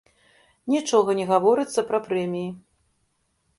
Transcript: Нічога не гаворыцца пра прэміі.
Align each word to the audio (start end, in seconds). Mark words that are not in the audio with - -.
Нічога 0.75 1.15
не 1.19 1.27
гаворыцца 1.33 1.85
пра 1.93 1.99
прэміі. 2.09 2.51